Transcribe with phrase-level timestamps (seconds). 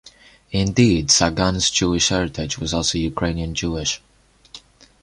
[0.51, 4.01] Indeed, Sagan's Jewish heritage was also Ukrainian Jewish.